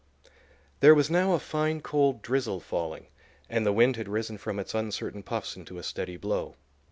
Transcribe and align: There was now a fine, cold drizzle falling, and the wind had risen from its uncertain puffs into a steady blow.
There 0.79 0.95
was 0.95 1.11
now 1.11 1.33
a 1.33 1.39
fine, 1.39 1.79
cold 1.81 2.23
drizzle 2.23 2.59
falling, 2.59 3.05
and 3.47 3.67
the 3.67 3.71
wind 3.71 3.97
had 3.97 4.09
risen 4.09 4.39
from 4.39 4.57
its 4.57 4.73
uncertain 4.73 5.21
puffs 5.21 5.55
into 5.55 5.77
a 5.77 5.83
steady 5.83 6.17
blow. 6.17 6.55